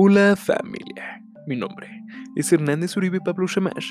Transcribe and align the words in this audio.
Hola 0.00 0.36
familia, 0.36 1.20
mi 1.48 1.56
nombre 1.56 1.88
es 2.36 2.52
Hernández 2.52 2.96
Uribe 2.96 3.18
Pablo 3.20 3.48
Shamash 3.48 3.90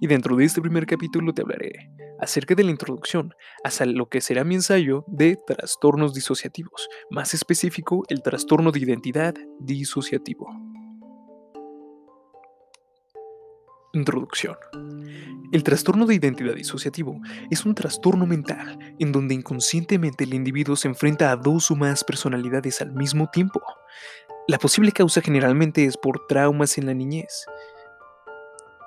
y 0.00 0.06
dentro 0.06 0.36
de 0.36 0.44
este 0.44 0.60
primer 0.60 0.86
capítulo 0.86 1.34
te 1.34 1.42
hablaré 1.42 1.90
acerca 2.20 2.54
de 2.54 2.62
la 2.62 2.70
introducción 2.70 3.34
hacia 3.64 3.84
lo 3.86 4.08
que 4.08 4.20
será 4.20 4.44
mi 4.44 4.54
ensayo 4.54 5.04
de 5.08 5.36
trastornos 5.48 6.14
disociativos, 6.14 6.88
más 7.10 7.34
específico 7.34 8.04
el 8.08 8.22
trastorno 8.22 8.70
de 8.70 8.78
identidad 8.78 9.34
disociativo. 9.58 10.48
Introducción. 13.94 14.54
El 15.50 15.64
trastorno 15.64 16.06
de 16.06 16.14
identidad 16.14 16.54
disociativo 16.54 17.20
es 17.50 17.66
un 17.66 17.74
trastorno 17.74 18.26
mental 18.26 18.78
en 19.00 19.10
donde 19.10 19.34
inconscientemente 19.34 20.22
el 20.22 20.34
individuo 20.34 20.76
se 20.76 20.86
enfrenta 20.86 21.32
a 21.32 21.36
dos 21.36 21.72
o 21.72 21.74
más 21.74 22.04
personalidades 22.04 22.80
al 22.80 22.92
mismo 22.92 23.28
tiempo. 23.32 23.60
La 24.48 24.56
posible 24.56 24.92
causa 24.92 25.20
generalmente 25.20 25.84
es 25.84 25.98
por 25.98 26.26
traumas 26.26 26.78
en 26.78 26.86
la 26.86 26.94
niñez. 26.94 27.44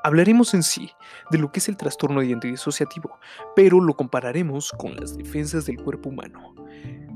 Hablaremos 0.03 0.55
en 0.55 0.63
sí 0.63 0.89
de 1.29 1.37
lo 1.37 1.51
que 1.51 1.59
es 1.59 1.69
el 1.69 1.77
trastorno 1.77 2.19
de 2.19 2.25
identidad 2.25 2.53
disociativo, 2.53 3.19
pero 3.55 3.79
lo 3.79 3.93
compararemos 3.93 4.71
con 4.71 4.95
las 4.95 5.15
defensas 5.15 5.67
del 5.67 5.77
cuerpo 5.77 6.09
humano, 6.09 6.55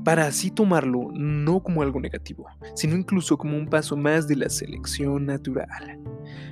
para 0.04 0.26
así 0.26 0.52
tomarlo 0.52 1.08
no 1.12 1.60
como 1.60 1.82
algo 1.82 2.00
negativo, 2.00 2.46
sino 2.76 2.94
incluso 2.94 3.36
como 3.36 3.56
un 3.56 3.66
paso 3.66 3.96
más 3.96 4.28
de 4.28 4.36
la 4.36 4.48
selección 4.48 5.26
natural. 5.26 5.98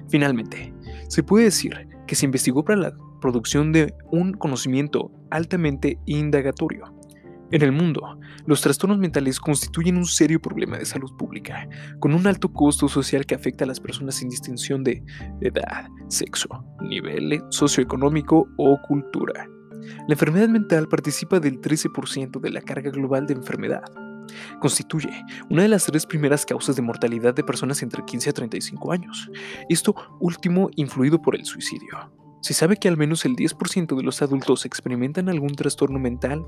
Finalmente, 0.08 0.74
se 1.06 1.22
puede 1.22 1.45
decir 1.45 1.86
que 2.08 2.16
se 2.16 2.26
investigó 2.26 2.64
para 2.64 2.80
la 2.80 2.96
producción 3.20 3.70
de 3.70 3.95
un 4.10 4.32
conocimiento 4.32 5.12
altamente 5.30 6.00
indagatorio. 6.06 6.92
En 7.54 7.62
el 7.62 7.70
mundo, 7.70 8.18
los 8.46 8.62
trastornos 8.62 8.98
mentales 8.98 9.38
constituyen 9.38 9.96
un 9.96 10.06
serio 10.06 10.40
problema 10.40 10.76
de 10.76 10.84
salud 10.84 11.16
pública, 11.16 11.68
con 12.01 12.12
un 12.12 12.26
alto 12.26 12.52
costo 12.52 12.88
social 12.88 13.26
que 13.26 13.37
afecta 13.37 13.62
a 13.62 13.68
las 13.68 13.79
personas 13.79 14.16
sin 14.16 14.29
distinción 14.29 14.82
de 14.82 15.04
edad, 15.40 15.87
sexo, 16.09 16.48
nivel 16.80 17.40
socioeconómico 17.51 18.48
o 18.56 18.76
cultura. 18.88 19.48
La 20.09 20.14
enfermedad 20.14 20.48
mental 20.48 20.88
participa 20.88 21.38
del 21.38 21.60
13% 21.60 22.40
de 22.40 22.51
la 22.51 22.60
carga 22.60 22.90
global 22.90 23.24
de 23.29 23.34
enfermedad, 23.34 23.84
Constituye 24.59 25.10
una 25.51 25.62
de 25.62 25.68
las 25.68 25.84
tres 25.84 26.07
primeras 26.07 26.45
causas 26.45 26.74
de 26.74 26.82
mortalidad 26.82 27.34
de 27.34 27.45
personas 27.45 27.82
entre 27.82 28.04
15 28.04 28.30
a 28.30 28.32
35 28.32 28.90
años, 28.90 29.30
esto 29.68 29.95
último 30.18 30.70
influido 30.74 31.20
por 31.20 31.36
el 31.36 31.45
suicidio. 31.45 32.23
Se 32.45 32.52
sabe 32.52 32.76
que 32.76 32.88
al 32.88 32.98
menos 32.98 33.24
el 33.24 33.37
10% 33.37 33.96
de 33.96 34.02
los 34.02 34.20
adultos 34.20 34.66
experimentan 34.66 35.30
algún 35.30 35.54
trastorno 35.54 35.98
mental 35.98 36.45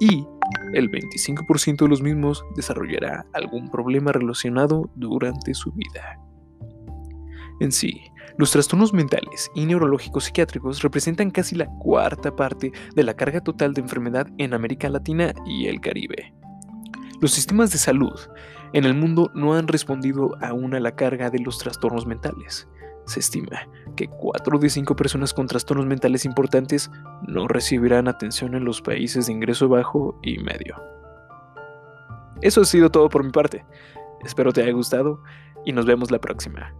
y 0.00 0.26
el 0.72 0.90
25% 0.90 1.82
de 1.82 1.88
los 1.88 2.00
mismos 2.00 2.42
desarrollará 2.56 3.26
algún 3.34 3.68
problema 3.68 4.10
relacionado 4.10 4.90
durante 4.94 5.52
su 5.52 5.70
vida. 5.72 6.18
En 7.60 7.72
sí, 7.72 8.00
los 8.38 8.52
trastornos 8.52 8.94
mentales 8.94 9.50
y 9.54 9.66
neurológicos 9.66 10.24
psiquiátricos 10.24 10.80
representan 10.80 11.30
casi 11.30 11.56
la 11.56 11.66
cuarta 11.66 12.34
parte 12.34 12.72
de 12.96 13.02
la 13.02 13.12
carga 13.12 13.42
total 13.42 13.74
de 13.74 13.82
enfermedad 13.82 14.26
en 14.38 14.54
América 14.54 14.88
Latina 14.88 15.34
y 15.44 15.66
el 15.66 15.82
Caribe. 15.82 16.32
Los 17.20 17.32
sistemas 17.32 17.70
de 17.70 17.76
salud 17.76 18.18
en 18.72 18.86
el 18.86 18.94
mundo 18.94 19.30
no 19.34 19.52
han 19.52 19.68
respondido 19.68 20.38
aún 20.40 20.74
a 20.74 20.80
la 20.80 20.96
carga 20.96 21.28
de 21.28 21.40
los 21.40 21.58
trastornos 21.58 22.06
mentales. 22.06 22.66
Se 23.06 23.20
estima 23.20 23.68
que 23.96 24.08
4 24.08 24.58
de 24.58 24.70
5 24.70 24.96
personas 24.96 25.34
con 25.34 25.46
trastornos 25.46 25.86
mentales 25.86 26.24
importantes 26.24 26.90
no 27.26 27.46
recibirán 27.48 28.08
atención 28.08 28.54
en 28.54 28.64
los 28.64 28.80
países 28.80 29.26
de 29.26 29.32
ingreso 29.32 29.68
bajo 29.68 30.18
y 30.22 30.38
medio. 30.38 30.76
Eso 32.40 32.62
ha 32.62 32.64
sido 32.64 32.90
todo 32.90 33.08
por 33.08 33.24
mi 33.24 33.30
parte. 33.30 33.64
Espero 34.24 34.52
te 34.52 34.62
haya 34.62 34.72
gustado 34.72 35.22
y 35.64 35.72
nos 35.72 35.86
vemos 35.86 36.10
la 36.10 36.18
próxima. 36.18 36.74